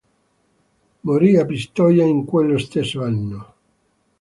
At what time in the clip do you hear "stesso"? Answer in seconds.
2.57-3.03